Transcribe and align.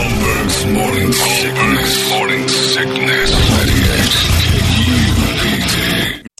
Holmberg's 0.00 0.64
morning 0.64 1.12
sickness. 1.12 2.10
Morning 2.10 2.48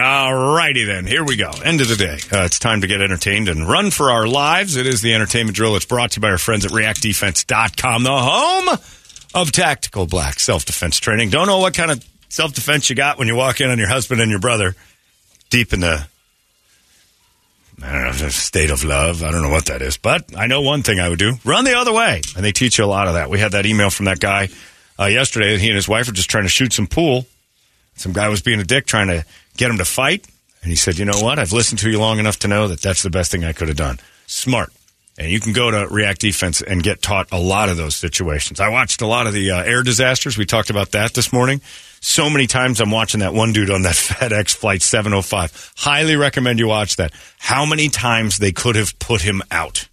All 0.00 0.34
righty 0.54 0.84
then. 0.84 1.06
Here 1.06 1.22
we 1.22 1.36
go. 1.36 1.50
End 1.64 1.80
of 1.80 1.88
the 1.88 1.94
day. 1.96 2.18
Uh, 2.32 2.44
it's 2.44 2.58
time 2.58 2.80
to 2.80 2.86
get 2.88 3.00
entertained 3.00 3.48
and 3.48 3.68
run 3.68 3.90
for 3.90 4.10
our 4.10 4.26
lives. 4.26 4.76
It 4.76 4.86
is 4.86 5.02
the 5.02 5.14
entertainment 5.14 5.56
drill. 5.56 5.76
It's 5.76 5.84
brought 5.84 6.12
to 6.12 6.16
you 6.18 6.22
by 6.22 6.30
our 6.30 6.38
friends 6.38 6.64
at 6.64 6.72
reactdefense.com, 6.72 8.02
the 8.02 8.10
home 8.10 8.78
of 9.34 9.52
tactical 9.52 10.06
black 10.06 10.40
self 10.40 10.64
defense 10.64 10.98
training. 10.98 11.30
Don't 11.30 11.46
know 11.46 11.58
what 11.58 11.74
kind 11.74 11.92
of 11.92 12.04
self 12.28 12.52
defense 12.54 12.90
you 12.90 12.96
got 12.96 13.18
when 13.18 13.28
you 13.28 13.36
walk 13.36 13.60
in 13.60 13.70
on 13.70 13.78
your 13.78 13.88
husband 13.88 14.20
and 14.20 14.30
your 14.30 14.40
brother 14.40 14.74
deep 15.50 15.72
in 15.72 15.80
the 15.80 16.06
I 17.82 17.92
don't 17.92 18.20
know, 18.20 18.28
state 18.30 18.70
of 18.70 18.82
love. 18.84 19.22
I 19.22 19.30
don't 19.30 19.42
know 19.42 19.50
what 19.50 19.66
that 19.66 19.82
is, 19.82 19.96
but 19.96 20.36
I 20.36 20.46
know 20.46 20.60
one 20.62 20.82
thing 20.82 20.98
I 20.98 21.08
would 21.08 21.18
do: 21.18 21.34
run 21.44 21.64
the 21.64 21.76
other 21.76 21.92
way. 21.92 22.20
And 22.36 22.44
they 22.44 22.52
teach 22.52 22.78
you 22.78 22.84
a 22.84 22.86
lot 22.86 23.06
of 23.06 23.14
that. 23.14 23.30
We 23.30 23.38
had 23.38 23.52
that 23.52 23.66
email 23.66 23.90
from 23.90 24.06
that 24.06 24.18
guy 24.20 24.48
uh, 24.98 25.06
yesterday 25.06 25.52
that 25.52 25.60
he 25.60 25.68
and 25.68 25.76
his 25.76 25.88
wife 25.88 26.08
were 26.08 26.12
just 26.12 26.30
trying 26.30 26.44
to 26.44 26.50
shoot 26.50 26.72
some 26.72 26.86
pool. 26.88 27.26
Some 27.96 28.12
guy 28.12 28.28
was 28.28 28.42
being 28.42 28.60
a 28.60 28.64
dick, 28.64 28.86
trying 28.86 29.08
to 29.08 29.24
get 29.56 29.70
him 29.70 29.78
to 29.78 29.84
fight, 29.84 30.26
and 30.62 30.70
he 30.70 30.76
said, 30.76 30.98
"You 30.98 31.04
know 31.04 31.20
what? 31.20 31.38
I've 31.38 31.52
listened 31.52 31.78
to 31.80 31.90
you 31.90 31.98
long 31.98 32.18
enough 32.18 32.38
to 32.40 32.48
know 32.48 32.68
that 32.68 32.80
that's 32.80 33.02
the 33.02 33.10
best 33.10 33.30
thing 33.30 33.44
I 33.44 33.52
could 33.52 33.68
have 33.68 33.76
done." 33.76 34.00
Smart. 34.26 34.72
And 35.16 35.30
you 35.30 35.38
can 35.38 35.52
go 35.52 35.70
to 35.70 35.86
React 35.88 36.20
Defense 36.20 36.60
and 36.60 36.82
get 36.82 37.00
taught 37.00 37.28
a 37.30 37.38
lot 37.38 37.68
of 37.68 37.76
those 37.76 37.94
situations. 37.94 38.58
I 38.58 38.68
watched 38.68 39.00
a 39.00 39.06
lot 39.06 39.28
of 39.28 39.32
the 39.32 39.52
uh, 39.52 39.62
air 39.62 39.84
disasters. 39.84 40.36
We 40.36 40.44
talked 40.44 40.70
about 40.70 40.90
that 40.90 41.14
this 41.14 41.32
morning. 41.32 41.60
So 42.00 42.28
many 42.28 42.48
times 42.48 42.80
I'm 42.80 42.90
watching 42.90 43.20
that 43.20 43.32
one 43.32 43.52
dude 43.52 43.70
on 43.70 43.82
that 43.82 43.94
FedEx 43.94 44.56
flight 44.56 44.82
705. 44.82 45.72
Highly 45.76 46.16
recommend 46.16 46.58
you 46.58 46.66
watch 46.66 46.96
that. 46.96 47.12
How 47.38 47.64
many 47.64 47.88
times 47.88 48.38
they 48.38 48.50
could 48.50 48.74
have 48.74 48.98
put 48.98 49.22
him 49.22 49.40
out. 49.52 49.88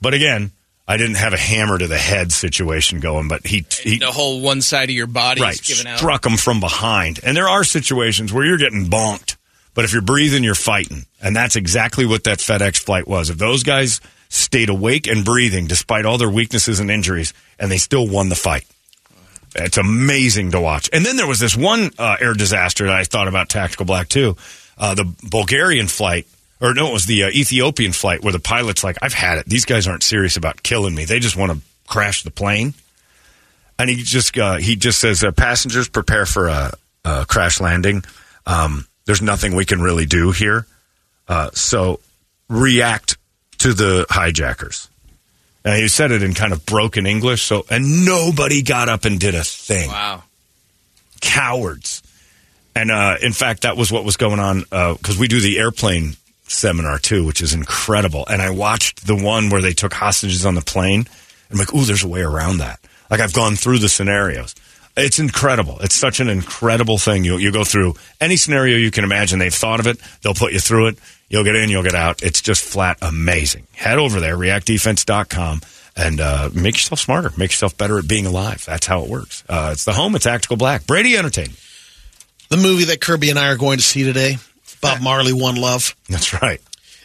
But 0.00 0.14
again, 0.14 0.50
I 0.86 0.98
didn't 0.98 1.16
have 1.16 1.32
a 1.32 1.38
hammer 1.38 1.78
to 1.78 1.86
the 1.86 1.96
head 1.96 2.30
situation 2.30 3.00
going, 3.00 3.28
but 3.28 3.46
he, 3.46 3.64
he 3.82 3.98
the 3.98 4.12
whole 4.12 4.40
one 4.42 4.60
side 4.60 4.90
of 4.90 4.94
your 4.94 5.06
body 5.06 5.40
right, 5.40 5.54
is 5.54 5.60
given 5.60 5.86
out. 5.86 5.98
struck 5.98 6.26
him 6.26 6.36
from 6.36 6.60
behind. 6.60 7.20
And 7.22 7.36
there 7.36 7.48
are 7.48 7.64
situations 7.64 8.32
where 8.32 8.44
you're 8.44 8.58
getting 8.58 8.86
bonked, 8.86 9.36
but 9.72 9.86
if 9.86 9.92
you're 9.94 10.02
breathing, 10.02 10.44
you're 10.44 10.54
fighting. 10.54 11.06
And 11.22 11.34
that's 11.34 11.56
exactly 11.56 12.04
what 12.04 12.24
that 12.24 12.38
FedEx 12.38 12.78
flight 12.78 13.08
was. 13.08 13.30
If 13.30 13.38
those 13.38 13.62
guys 13.62 14.02
stayed 14.28 14.68
awake 14.68 15.06
and 15.06 15.24
breathing 15.24 15.66
despite 15.66 16.04
all 16.04 16.18
their 16.18 16.30
weaknesses 16.30 16.80
and 16.80 16.90
injuries, 16.90 17.32
and 17.58 17.70
they 17.70 17.78
still 17.78 18.06
won 18.06 18.28
the 18.28 18.34
fight. 18.34 18.66
It's 19.56 19.78
amazing 19.78 20.50
to 20.50 20.60
watch. 20.60 20.90
And 20.92 21.06
then 21.06 21.16
there 21.16 21.28
was 21.28 21.38
this 21.38 21.56
one 21.56 21.90
uh, 21.98 22.16
air 22.20 22.34
disaster 22.34 22.86
that 22.86 22.94
I 22.94 23.04
thought 23.04 23.28
about 23.28 23.48
Tactical 23.48 23.86
Black 23.86 24.08
too. 24.08 24.36
Uh, 24.76 24.94
the 24.94 25.04
Bulgarian 25.22 25.86
flight, 25.86 26.26
or 26.60 26.74
no, 26.74 26.88
it 26.88 26.92
was 26.92 27.06
the 27.06 27.24
uh, 27.24 27.28
Ethiopian 27.28 27.92
flight 27.92 28.22
where 28.22 28.32
the 28.32 28.38
pilot's 28.38 28.84
like, 28.84 28.96
I've 29.02 29.12
had 29.12 29.38
it. 29.38 29.46
These 29.46 29.64
guys 29.64 29.86
aren't 29.86 30.02
serious 30.02 30.36
about 30.36 30.62
killing 30.62 30.94
me. 30.94 31.04
They 31.04 31.18
just 31.18 31.36
want 31.36 31.52
to 31.52 31.58
crash 31.86 32.22
the 32.22 32.30
plane. 32.30 32.74
And 33.78 33.90
he 33.90 33.96
just 33.96 34.38
uh, 34.38 34.56
he 34.56 34.76
just 34.76 35.00
says, 35.00 35.24
uh, 35.24 35.32
passengers 35.32 35.88
prepare 35.88 36.26
for 36.26 36.46
a, 36.46 36.72
a 37.04 37.26
crash 37.26 37.60
landing. 37.60 38.04
Um, 38.46 38.86
there's 39.04 39.20
nothing 39.20 39.56
we 39.56 39.64
can 39.64 39.82
really 39.82 40.06
do 40.06 40.30
here. 40.30 40.66
Uh, 41.26 41.50
so 41.52 42.00
react 42.48 43.16
to 43.58 43.74
the 43.74 44.06
hijackers. 44.08 44.88
And 45.64 45.80
he 45.80 45.88
said 45.88 46.12
it 46.12 46.22
in 46.22 46.34
kind 46.34 46.52
of 46.52 46.64
broken 46.66 47.06
English. 47.06 47.42
So, 47.42 47.64
and 47.68 48.04
nobody 48.04 48.62
got 48.62 48.88
up 48.88 49.06
and 49.06 49.18
did 49.18 49.34
a 49.34 49.42
thing. 49.42 49.90
Wow. 49.90 50.22
Cowards. 51.20 52.02
And 52.76 52.90
uh, 52.90 53.16
in 53.22 53.32
fact, 53.32 53.62
that 53.62 53.76
was 53.76 53.90
what 53.90 54.04
was 54.04 54.16
going 54.16 54.40
on 54.40 54.60
because 54.60 55.18
we 55.18 55.26
do 55.26 55.40
the 55.40 55.58
airplane 55.58 56.16
seminar 56.46 56.98
too, 56.98 57.24
which 57.24 57.40
is 57.40 57.54
incredible. 57.54 58.26
And 58.28 58.40
I 58.42 58.50
watched 58.50 59.06
the 59.06 59.16
one 59.16 59.50
where 59.50 59.62
they 59.62 59.72
took 59.72 59.94
hostages 59.94 60.44
on 60.44 60.54
the 60.54 60.60
plane. 60.62 61.06
I'm 61.50 61.58
like, 61.58 61.74
ooh, 61.74 61.84
there's 61.84 62.04
a 62.04 62.08
way 62.08 62.22
around 62.22 62.58
that. 62.58 62.80
Like 63.10 63.20
I've 63.20 63.32
gone 63.32 63.56
through 63.56 63.78
the 63.78 63.88
scenarios. 63.88 64.54
It's 64.96 65.18
incredible. 65.18 65.78
It's 65.80 65.94
such 65.94 66.20
an 66.20 66.28
incredible 66.28 66.98
thing. 66.98 67.24
You 67.24 67.36
you 67.36 67.50
go 67.50 67.64
through 67.64 67.94
any 68.20 68.36
scenario 68.36 68.76
you 68.76 68.92
can 68.92 69.04
imagine. 69.04 69.40
They've 69.40 69.52
thought 69.52 69.80
of 69.80 69.86
it. 69.86 69.98
They'll 70.22 70.34
put 70.34 70.52
you 70.52 70.60
through 70.60 70.88
it. 70.88 70.98
You'll 71.28 71.44
get 71.44 71.56
in. 71.56 71.68
You'll 71.68 71.82
get 71.82 71.96
out. 71.96 72.22
It's 72.22 72.40
just 72.40 72.62
flat 72.62 72.98
amazing. 73.02 73.66
Head 73.72 73.98
over 73.98 74.20
there, 74.20 74.36
reactdefense.com, 74.36 75.62
and 75.96 76.20
uh, 76.20 76.50
make 76.54 76.74
yourself 76.74 77.00
smarter. 77.00 77.32
Make 77.36 77.50
yourself 77.50 77.76
better 77.76 77.98
at 77.98 78.06
being 78.06 78.26
alive. 78.26 78.64
That's 78.66 78.86
how 78.86 79.02
it 79.02 79.10
works. 79.10 79.42
Uh, 79.48 79.70
it's 79.72 79.84
the 79.84 79.94
home 79.94 80.14
of 80.14 80.22
Tactical 80.22 80.56
Black. 80.56 80.86
Brady 80.86 81.16
Entertainment. 81.16 81.58
The 82.50 82.56
movie 82.56 82.84
that 82.84 83.00
Kirby 83.00 83.30
and 83.30 83.38
I 83.38 83.48
are 83.48 83.56
going 83.56 83.78
to 83.78 83.84
see 83.84 84.04
today, 84.04 84.36
Bob 84.84 85.02
Marley, 85.02 85.32
One 85.32 85.56
Love, 85.56 85.94
That's 86.08 86.32
right. 86.40 86.60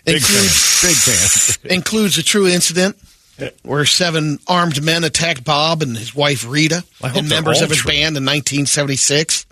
Big 0.05 0.17
Includes- 0.17 0.79
fan. 0.81 0.89
Big 0.89 0.97
fan. 0.97 1.71
includes 1.77 2.17
a 2.17 2.23
true 2.23 2.47
incident 2.47 2.97
where 3.63 3.85
seven 3.85 4.39
armed 4.47 4.83
men 4.83 5.03
attacked 5.03 5.43
Bob 5.43 5.81
and 5.81 5.95
his 5.97 6.13
wife 6.13 6.45
Rita 6.47 6.83
I 7.01 7.07
hope 7.09 7.17
and 7.19 7.29
members 7.29 7.61
of 7.61 7.69
his 7.69 7.79
true. 7.79 7.89
band 7.91 8.17
in 8.17 8.23
1976. 8.25 9.45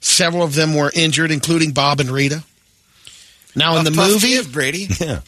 Several 0.00 0.42
of 0.42 0.54
them 0.54 0.74
were 0.74 0.92
injured, 0.94 1.30
including 1.30 1.72
Bob 1.72 2.00
and 2.00 2.10
Rita. 2.10 2.44
Now, 3.56 3.76
in 3.78 3.84
the 3.84 3.90
movie, 3.90 4.28
give, 4.28 4.52
Brady. 4.52 4.88
Yeah. 5.00 5.20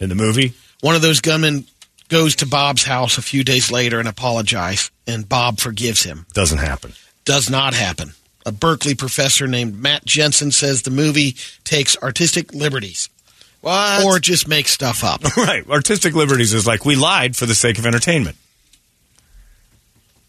In 0.00 0.08
the 0.08 0.14
movie, 0.14 0.52
one 0.80 0.94
of 0.94 1.02
those 1.02 1.20
gunmen 1.20 1.64
goes 2.08 2.36
to 2.36 2.46
Bob's 2.46 2.84
house 2.84 3.18
a 3.18 3.22
few 3.22 3.42
days 3.44 3.70
later 3.72 3.98
and 3.98 4.08
apologizes, 4.08 4.90
and 5.06 5.28
Bob 5.28 5.58
forgives 5.58 6.02
him. 6.04 6.26
doesn't 6.34 6.58
happen. 6.58 6.92
Does 7.24 7.50
not 7.50 7.74
happen. 7.74 8.12
A 8.48 8.52
Berkeley 8.52 8.94
professor 8.94 9.46
named 9.46 9.78
Matt 9.78 10.06
Jensen 10.06 10.52
says 10.52 10.80
the 10.80 10.90
movie 10.90 11.36
takes 11.64 11.98
artistic 11.98 12.54
liberties 12.54 13.10
What? 13.60 14.06
or 14.06 14.18
just 14.18 14.48
makes 14.48 14.70
stuff 14.70 15.04
up. 15.04 15.20
Right. 15.36 15.68
Artistic 15.68 16.14
liberties 16.14 16.54
is 16.54 16.66
like 16.66 16.86
we 16.86 16.96
lied 16.96 17.36
for 17.36 17.44
the 17.44 17.54
sake 17.54 17.78
of 17.78 17.84
entertainment. 17.84 18.36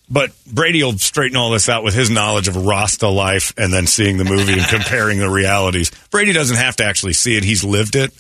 But 0.10 0.32
Brady 0.46 0.84
will 0.84 0.98
straighten 0.98 1.38
all 1.38 1.52
this 1.52 1.70
out 1.70 1.84
with 1.86 1.94
his 1.94 2.10
knowledge 2.10 2.50
of 2.50 2.58
Rasta 2.58 3.08
life 3.08 3.54
and 3.58 3.72
then 3.72 3.88
seeing 3.88 4.18
the 4.18 4.26
movie 4.26 4.54
and 4.54 4.64
comparing 4.68 5.20
the 5.20 5.30
realities. 5.30 5.90
Brady 6.12 6.34
doesn't 6.34 6.58
have 6.58 6.76
to 6.78 6.84
actually 6.84 7.14
see 7.14 7.38
it, 7.38 7.46
he's 7.46 7.64
lived 7.64 7.96
it, 7.96 8.12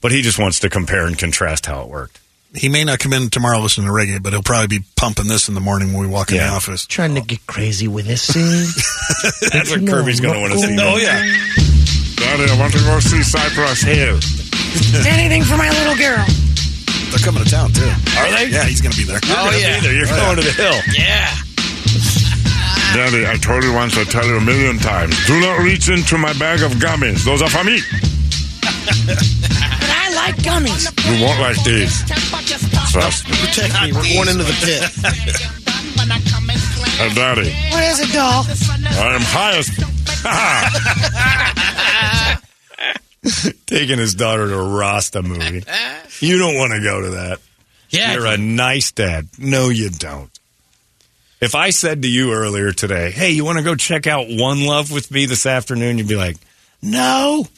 but 0.00 0.10
he 0.10 0.20
just 0.22 0.38
wants 0.38 0.58
to 0.60 0.68
compare 0.68 1.06
and 1.06 1.16
contrast 1.16 1.66
how 1.66 1.82
it 1.82 1.88
worked. 1.88 2.18
He 2.54 2.68
may 2.68 2.84
not 2.84 3.00
come 3.00 3.12
in 3.12 3.30
tomorrow 3.30 3.58
listening 3.58 3.88
to 3.88 3.92
reggae, 3.92 4.22
but 4.22 4.32
he'll 4.32 4.42
probably 4.42 4.78
be 4.78 4.84
pumping 4.96 5.26
this 5.26 5.48
in 5.48 5.54
the 5.54 5.60
morning 5.60 5.92
when 5.92 6.02
we 6.02 6.06
walk 6.06 6.30
in 6.30 6.36
Yeah. 6.36 6.50
the 6.50 6.54
office. 6.56 6.86
Trying 6.86 7.14
to 7.16 7.20
get 7.20 7.44
crazy 7.46 7.88
with 7.88 8.06
this 8.06 8.22
scene. 8.22 8.66
That's 9.52 9.70
what 9.70 9.86
Kirby's 9.86 10.20
going 10.20 10.34
to 10.34 10.40
want 10.40 10.52
to 10.52 10.58
see. 10.60 10.76
Oh, 10.80 10.96
yeah. 10.96 11.18
Daddy, 12.16 12.50
I 12.50 12.56
want 12.58 12.72
to 12.74 12.78
go 12.80 13.00
see 13.00 13.22
Cypress 13.22 13.82
Hill. 13.82 14.18
Anything 15.06 15.42
for 15.42 15.56
my 15.56 15.68
little 15.70 15.96
girl. 15.96 16.24
They're 17.10 17.18
coming 17.26 17.42
to 17.44 17.50
town, 17.50 17.72
too. 17.72 17.90
Are 18.18 18.30
they? 18.30 18.48
Yeah, 18.50 18.64
he's 18.64 18.80
going 18.80 18.92
to 18.92 18.98
be 18.98 19.04
there. 19.04 19.20
Oh, 19.24 19.50
oh, 19.50 19.56
yeah. 19.58 19.82
You're 19.90 20.06
going 20.06 20.36
to 20.36 20.42
the 20.42 20.52
hill. 20.54 20.78
yeah. 20.96 21.34
Daddy, 22.94 23.26
I 23.26 23.36
told 23.36 23.64
you 23.64 23.72
once, 23.74 23.96
I 23.98 24.04
tell 24.04 24.24
you 24.26 24.36
a 24.36 24.40
million 24.40 24.78
times. 24.78 25.14
Do 25.26 25.40
not 25.40 25.58
reach 25.60 25.88
into 25.88 26.16
my 26.18 26.32
bag 26.34 26.62
of 26.62 26.72
gummies. 26.78 27.24
Those 27.24 27.42
are 27.42 27.50
for 27.50 27.64
me. 27.64 27.74
But 30.24 30.30
I 30.30 30.30
like 30.30 30.36
gummies. 30.36 31.18
You 31.18 31.24
won't 31.24 31.40
like 31.40 31.62
these. 31.64 32.02
Trust 32.92 33.28
me. 33.28 33.36
Protect 33.36 33.74
me. 33.82 33.92
We're 33.92 34.02
going 34.14 34.28
into 34.28 34.44
the 34.44 34.56
pit. 34.64 35.50
Hey, 36.96 37.12
Daddy, 37.12 37.50
What 37.72 37.82
is 37.84 37.98
it, 37.98 38.12
doll? 38.12 38.44
I 38.46 39.14
am 39.16 39.20
highest. 39.24 39.72
Taking 43.66 43.98
his 43.98 44.14
daughter 44.14 44.46
to 44.46 44.54
a 44.58 44.76
Rasta 44.78 45.22
movie. 45.22 45.64
You 46.20 46.38
don't 46.38 46.54
want 46.56 46.72
to 46.72 46.80
go 46.82 47.00
to 47.00 47.10
that. 47.10 47.40
Yeah. 47.90 48.12
You're 48.14 48.26
a 48.26 48.36
nice 48.36 48.92
dad. 48.92 49.28
No, 49.38 49.70
you 49.70 49.90
don't. 49.90 50.30
If 51.40 51.54
I 51.56 51.70
said 51.70 52.02
to 52.02 52.08
you 52.08 52.32
earlier 52.32 52.70
today, 52.72 53.10
hey, 53.10 53.30
you 53.30 53.44
want 53.44 53.58
to 53.58 53.64
go 53.64 53.74
check 53.74 54.06
out 54.06 54.26
One 54.28 54.64
Love 54.64 54.92
with 54.92 55.10
me 55.10 55.26
this 55.26 55.46
afternoon? 55.46 55.98
You'd 55.98 56.06
be 56.08 56.16
like, 56.16 56.36
no. 56.80 57.48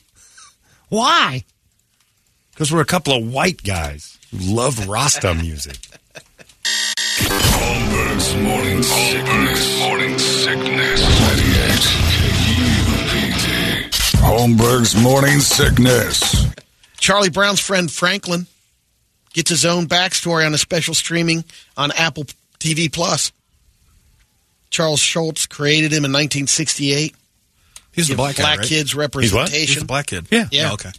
Why? 0.89 1.45
Because 2.57 2.73
we're 2.73 2.81
a 2.81 2.87
couple 2.87 3.13
of 3.13 3.31
white 3.31 3.63
guys 3.63 4.19
who 4.31 4.39
love 4.55 4.89
Rasta 4.89 5.35
music. 5.35 5.77
Holmberg's 7.19 8.35
morning 8.37 8.83
sickness. 8.83 9.79
Morning 9.81 10.19
sickness. 10.19 11.03
98 11.21 11.81
KUPD. 12.57 13.91
Holmberg's 14.23 14.97
morning 15.03 15.41
sickness. 15.41 16.47
Charlie 16.97 17.29
Brown's 17.29 17.61
friend 17.61 17.93
Franklin 17.93 18.47
gets 19.35 19.51
his 19.51 19.67
own 19.67 19.87
backstory 19.87 20.47
on 20.47 20.55
a 20.55 20.59
special 20.59 20.95
streaming 20.95 21.45
on 21.77 21.93
Apple 21.93 22.25
TV 22.59 22.91
Plus. 22.91 23.33
Charles 24.71 25.01
Schulz 25.01 25.45
created 25.47 25.93
him 25.93 26.07
in 26.07 26.11
1968. 26.13 27.15
He's 27.93 28.07
the 28.07 28.13
Give 28.13 28.17
black 28.17 28.37
guy, 28.37 28.43
black 28.45 28.59
right? 28.61 28.67
kids 28.67 28.93
He's 28.93 28.97
what? 28.97 29.01
representation. 29.03 29.59
He's 29.75 29.79
the 29.81 29.85
black 29.85 30.07
kid. 30.07 30.27
Yeah. 30.31 30.49
Yeah. 30.51 30.71
Oh, 30.71 30.75
okay. 30.75 30.91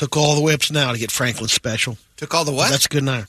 Took 0.00 0.16
all 0.16 0.34
the 0.34 0.40
whips 0.40 0.70
now 0.70 0.92
to 0.92 0.98
get 0.98 1.10
Franklin 1.10 1.48
special. 1.48 1.98
Took 2.16 2.32
all 2.34 2.46
the 2.46 2.52
what? 2.52 2.70
That's 2.70 2.86
good 2.86 3.04
now. 3.04 3.24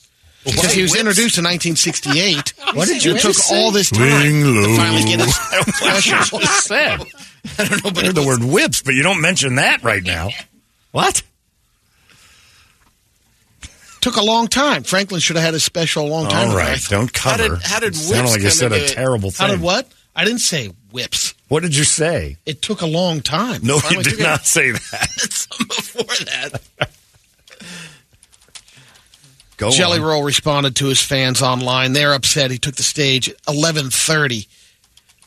Because 0.46 0.72
he 0.72 0.82
was 0.84 0.92
Whips? 0.92 1.02
introduced 1.02 1.38
in 1.38 1.44
1968. 1.44 2.54
What 2.76 2.88
did 2.88 3.04
you 3.04 3.12
It 3.12 3.20
took 3.20 3.34
just 3.34 3.52
all 3.52 3.72
say? 3.74 3.78
this 3.80 3.90
time 3.90 4.22
Swing 4.22 4.42
to 4.44 4.50
low. 4.70 4.78
finally 4.78 5.04
get 5.04 5.20
his 5.20 5.36
special. 5.76 6.40
just 6.40 6.64
said. 6.68 7.02
I 7.60 7.66
don't 7.66 7.84
know, 7.84 7.92
but 7.92 8.06
heard 8.06 8.16
the 8.16 8.26
word 8.26 8.42
whips, 8.42 8.82
but 8.82 8.94
you 8.94 9.04
don't 9.04 9.20
mention 9.20 9.56
that 9.56 9.84
right 9.84 10.02
now. 10.02 10.30
What? 10.92 11.24
Took 14.00 14.16
a 14.16 14.24
long 14.24 14.48
time. 14.48 14.84
Franklin 14.84 15.20
should 15.20 15.36
have 15.36 15.44
had 15.44 15.54
his 15.54 15.64
special 15.66 16.06
a 16.06 16.10
long 16.10 16.30
time 16.30 16.52
All 16.52 16.58
ago. 16.58 16.76
don't 16.90 17.16
How 17.18 17.36
cover. 17.36 17.56
did- 17.58 17.64
how 17.64 17.80
did 17.82 17.94
It 17.94 17.98
sounded 17.98 18.30
like 18.32 18.42
you 18.42 18.50
said 18.50 18.72
a 18.72 18.88
terrible 18.88 19.30
thing. 19.32 19.46
How 19.46 19.52
did 19.54 19.62
what? 19.62 19.92
I 20.16 20.24
didn't 20.24 20.40
say 20.40 20.72
whips. 20.92 21.34
What 21.48 21.64
did 21.64 21.76
you 21.76 21.84
say? 21.84 22.38
It 22.46 22.62
took 22.62 22.82
a 22.82 22.86
long 22.88 23.22
time. 23.22 23.62
No, 23.64 23.80
you 23.90 24.04
did 24.04 24.14
it. 24.14 24.20
not 24.20 24.46
say 24.46 24.72
that. 24.92 25.10
Some 25.30 25.68
before 25.68 26.26
that. 26.26 26.62
Go 29.58 29.70
Jelly 29.70 30.00
on. 30.00 30.06
Roll 30.06 30.24
responded 30.24 30.76
to 30.78 30.88
his 30.88 31.02
fans 31.02 31.42
online. 31.42 31.94
They're 31.94 32.14
upset. 32.14 32.50
He 32.50 32.58
took 32.58 32.76
the 32.76 32.84
stage 32.84 33.30
at 33.30 33.38
11:30 33.44 34.48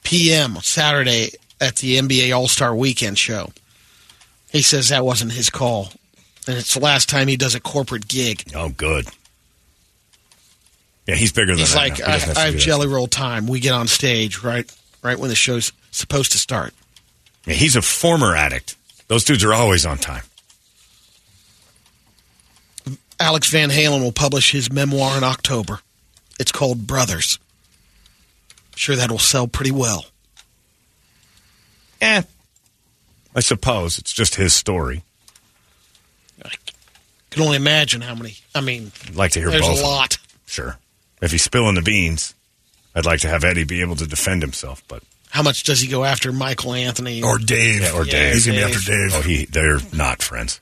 p.m. 0.02 0.56
Saturday 0.60 1.30
at 1.60 1.76
the 1.76 1.98
NBA 1.98 2.36
All-Star 2.36 2.74
Weekend 2.74 3.16
show. 3.16 3.52
He 4.50 4.60
says 4.62 4.88
that 4.88 5.04
wasn't 5.04 5.32
his 5.32 5.50
call, 5.50 5.90
and 6.48 6.56
it's 6.56 6.74
the 6.74 6.80
last 6.80 7.08
time 7.08 7.28
he 7.28 7.36
does 7.36 7.54
a 7.54 7.60
corporate 7.60 8.08
gig. 8.08 8.44
Oh, 8.54 8.70
good. 8.70 9.06
Yeah, 11.06 11.16
he's 11.16 11.32
bigger 11.32 11.52
than 11.52 11.58
He's 11.58 11.74
like, 11.74 12.00
I, 12.00 12.14
I 12.14 12.18
have. 12.18 12.56
Jelly 12.56 12.86
Roll 12.88 13.06
time. 13.06 13.46
We 13.46 13.60
get 13.60 13.72
on 13.72 13.86
stage 13.88 14.42
right, 14.42 14.70
right 15.04 15.18
when 15.18 15.28
the 15.28 15.36
show's 15.36 15.72
supposed 15.92 16.32
to 16.32 16.38
start. 16.38 16.74
Yeah, 17.46 17.54
he's 17.54 17.76
a 17.76 17.82
former 17.82 18.34
addict. 18.34 18.76
Those 19.06 19.22
dudes 19.22 19.44
are 19.44 19.52
always 19.52 19.84
on 19.86 19.98
time. 19.98 20.22
Alex 23.20 23.50
Van 23.50 23.70
Halen 23.70 24.00
will 24.02 24.12
publish 24.12 24.50
his 24.50 24.72
memoir 24.72 25.16
in 25.16 25.22
October. 25.22 25.80
It's 26.40 26.50
called 26.50 26.86
Brothers. 26.86 27.38
Sure, 28.74 28.96
that'll 28.96 29.18
sell 29.18 29.46
pretty 29.46 29.70
well. 29.70 30.06
Eh. 32.00 32.22
I 33.36 33.40
suppose 33.40 33.98
it's 33.98 34.12
just 34.12 34.34
his 34.34 34.52
story. 34.52 35.04
I 36.44 36.50
can 37.30 37.42
only 37.42 37.56
imagine 37.56 38.00
how 38.00 38.14
many. 38.14 38.36
I 38.54 38.60
mean, 38.60 38.90
I'd 39.06 39.16
like 39.16 39.32
to 39.32 39.40
hear 39.40 39.50
there's 39.50 39.66
both. 39.66 39.80
a 39.80 39.82
lot. 39.82 40.18
Sure. 40.46 40.78
If 41.22 41.30
he's 41.30 41.42
spilling 41.42 41.74
the 41.74 41.82
beans, 41.82 42.34
I'd 42.94 43.04
like 43.06 43.20
to 43.20 43.28
have 43.28 43.44
Eddie 43.44 43.64
be 43.64 43.80
able 43.80 43.96
to 43.96 44.06
defend 44.06 44.42
himself, 44.42 44.82
but 44.88 45.02
How 45.30 45.42
much 45.42 45.64
does 45.64 45.80
he 45.80 45.88
go 45.88 46.04
after 46.04 46.32
Michael 46.32 46.74
Anthony? 46.74 47.22
Or 47.22 47.38
Dave. 47.38 47.82
Yeah, 47.82 47.92
or 47.92 48.04
Dave. 48.04 48.34
He's 48.34 48.46
going 48.46 48.58
to 48.60 48.66
be 48.66 48.72
after 48.72 48.90
Dave. 48.90 49.14
oh, 49.14 49.22
he 49.22 49.44
they're 49.46 49.78
not 49.92 50.22
friends. 50.22 50.60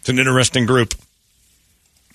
It's 0.00 0.08
an 0.08 0.18
interesting 0.18 0.66
group. 0.66 0.94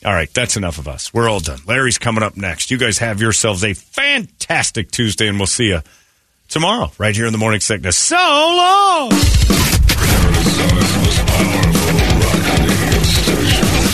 All 0.05 0.13
right, 0.13 0.31
that's 0.33 0.55
enough 0.55 0.77
of 0.77 0.87
us. 0.87 1.13
We're 1.13 1.27
all 1.29 1.39
done. 1.41 1.59
Larry's 1.65 1.97
coming 1.97 2.23
up 2.23 2.37
next. 2.37 2.71
You 2.71 2.77
guys 2.77 2.99
have 2.99 3.19
yourselves 3.19 3.63
a 3.63 3.73
fantastic 3.73 4.91
Tuesday, 4.91 5.27
and 5.27 5.37
we'll 5.37 5.47
see 5.47 5.67
you 5.69 5.81
tomorrow 6.47 6.91
right 6.97 7.15
here 7.15 7.25
in 7.25 7.31
the 7.33 7.37
morning 7.37 7.59
sickness. 7.59 7.97
So 7.97 8.15
long. 8.15 9.09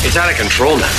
It's 0.08 0.16
out 0.18 0.30
of 0.32 0.38
control 0.38 0.78
now. 0.78 0.92